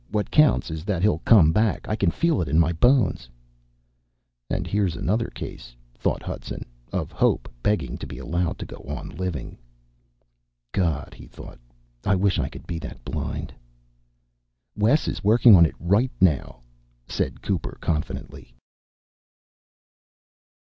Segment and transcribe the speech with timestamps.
[0.09, 1.87] "What counts is that he'll come back.
[1.87, 3.29] I can feel it in my bones."
[4.49, 9.09] And here's another case, thought Hudson, of hope begging to be allowed to go on
[9.09, 9.59] living.
[10.71, 11.59] God, he thought,
[12.03, 13.53] I wish I could be that blind!
[14.75, 16.61] "Wes is working on it right now,"
[17.07, 18.55] said Cooper confidently.